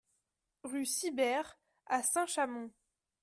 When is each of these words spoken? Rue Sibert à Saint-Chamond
Rue 0.63 0.87
Sibert 0.87 1.59
à 1.85 2.01
Saint-Chamond 2.01 2.71